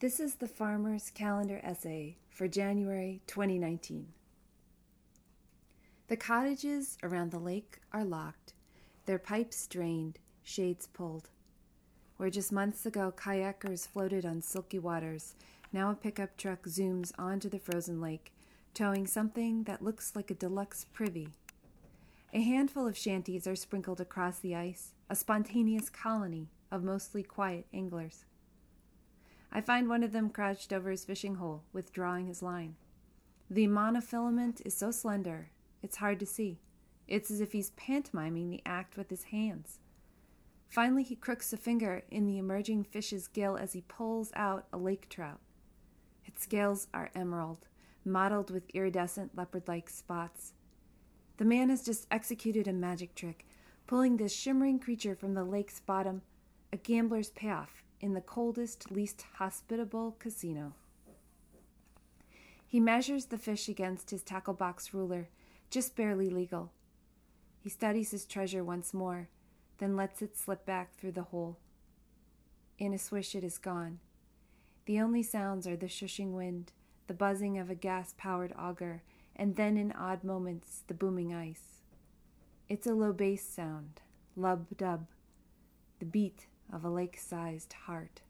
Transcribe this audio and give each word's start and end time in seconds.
This 0.00 0.20
is 0.20 0.36
the 0.36 0.46
Farmer's 0.46 1.10
Calendar 1.10 1.60
essay 1.64 2.18
for 2.30 2.46
January 2.46 3.20
2019. 3.26 4.06
The 6.06 6.16
cottages 6.16 6.96
around 7.02 7.32
the 7.32 7.40
lake 7.40 7.80
are 7.92 8.04
locked, 8.04 8.52
their 9.06 9.18
pipes 9.18 9.66
drained, 9.66 10.20
shades 10.44 10.86
pulled. 10.86 11.30
Where 12.16 12.30
just 12.30 12.52
months 12.52 12.86
ago 12.86 13.12
kayakers 13.16 13.88
floated 13.88 14.24
on 14.24 14.40
silky 14.40 14.78
waters, 14.78 15.34
now 15.72 15.90
a 15.90 15.96
pickup 15.96 16.36
truck 16.36 16.62
zooms 16.66 17.10
onto 17.18 17.48
the 17.48 17.58
frozen 17.58 18.00
lake, 18.00 18.32
towing 18.74 19.04
something 19.04 19.64
that 19.64 19.82
looks 19.82 20.14
like 20.14 20.30
a 20.30 20.34
deluxe 20.34 20.84
privy. 20.92 21.30
A 22.32 22.40
handful 22.40 22.86
of 22.86 22.96
shanties 22.96 23.48
are 23.48 23.56
sprinkled 23.56 24.00
across 24.00 24.38
the 24.38 24.54
ice, 24.54 24.92
a 25.10 25.16
spontaneous 25.16 25.90
colony 25.90 26.50
of 26.70 26.84
mostly 26.84 27.24
quiet 27.24 27.66
anglers. 27.74 28.24
I 29.50 29.60
find 29.60 29.88
one 29.88 30.02
of 30.02 30.12
them 30.12 30.30
crouched 30.30 30.72
over 30.72 30.90
his 30.90 31.04
fishing 31.04 31.36
hole, 31.36 31.64
withdrawing 31.72 32.26
his 32.26 32.42
line. 32.42 32.76
The 33.50 33.66
monofilament 33.66 34.60
is 34.66 34.76
so 34.76 34.90
slender, 34.90 35.50
it's 35.82 35.96
hard 35.96 36.20
to 36.20 36.26
see. 36.26 36.60
It's 37.06 37.30
as 37.30 37.40
if 37.40 37.52
he's 37.52 37.70
pantomiming 37.70 38.50
the 38.50 38.62
act 38.66 38.96
with 38.96 39.08
his 39.08 39.24
hands. 39.24 39.80
Finally, 40.68 41.02
he 41.02 41.16
crooks 41.16 41.52
a 41.52 41.56
finger 41.56 42.02
in 42.10 42.26
the 42.26 42.36
emerging 42.36 42.84
fish's 42.84 43.26
gill 43.26 43.56
as 43.56 43.72
he 43.72 43.80
pulls 43.80 44.30
out 44.34 44.66
a 44.70 44.76
lake 44.76 45.08
trout. 45.08 45.40
Its 46.26 46.42
scales 46.42 46.88
are 46.92 47.10
emerald, 47.14 47.66
mottled 48.04 48.50
with 48.50 48.68
iridescent 48.74 49.34
leopard 49.34 49.66
like 49.66 49.88
spots. 49.88 50.52
The 51.38 51.46
man 51.46 51.70
has 51.70 51.82
just 51.82 52.06
executed 52.10 52.68
a 52.68 52.72
magic 52.74 53.14
trick, 53.14 53.46
pulling 53.86 54.18
this 54.18 54.34
shimmering 54.34 54.78
creature 54.78 55.14
from 55.14 55.32
the 55.32 55.44
lake's 55.44 55.80
bottom, 55.80 56.20
a 56.70 56.76
gambler's 56.76 57.30
payoff 57.30 57.82
in 58.00 58.14
the 58.14 58.20
coldest, 58.20 58.90
least 58.90 59.24
hospitable 59.34 60.16
casino. 60.18 60.74
He 62.66 62.80
measures 62.80 63.26
the 63.26 63.38
fish 63.38 63.68
against 63.68 64.10
his 64.10 64.22
tackle 64.22 64.54
box 64.54 64.92
ruler, 64.92 65.28
just 65.70 65.96
barely 65.96 66.28
legal. 66.28 66.70
He 67.60 67.70
studies 67.70 68.10
his 68.10 68.24
treasure 68.24 68.62
once 68.62 68.92
more, 68.92 69.28
then 69.78 69.96
lets 69.96 70.22
it 70.22 70.36
slip 70.36 70.66
back 70.66 70.94
through 70.94 71.12
the 71.12 71.22
hole. 71.22 71.58
In 72.78 72.92
a 72.92 72.98
swish, 72.98 73.34
it 73.34 73.42
is 73.42 73.58
gone. 73.58 73.98
The 74.84 75.00
only 75.00 75.22
sounds 75.22 75.66
are 75.66 75.76
the 75.76 75.86
shushing 75.86 76.32
wind, 76.32 76.72
the 77.06 77.14
buzzing 77.14 77.58
of 77.58 77.70
a 77.70 77.74
gas 77.74 78.14
powered 78.16 78.52
auger, 78.58 79.02
and 79.34 79.56
then 79.56 79.76
in 79.76 79.92
odd 79.92 80.22
moments, 80.22 80.82
the 80.86 80.94
booming 80.94 81.34
ice. 81.34 81.82
It's 82.68 82.86
a 82.86 82.94
low 82.94 83.12
bass 83.12 83.46
sound, 83.48 84.02
lub 84.36 84.66
dub, 84.76 85.06
the 85.98 86.04
beat 86.04 86.46
of 86.72 86.84
a 86.84 86.90
lake 86.90 87.18
sized 87.18 87.72
heart. 87.72 88.20